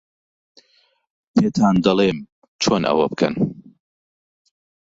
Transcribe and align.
پێتان 1.33 1.75
دەڵێم 1.85 2.17
چۆن 2.61 2.81
ئەوە 2.89 3.05
بکەن. 3.11 3.35